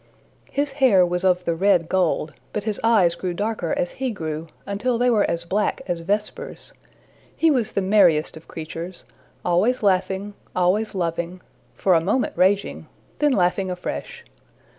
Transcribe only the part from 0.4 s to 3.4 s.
His hair was of the red gold, but his eyes grew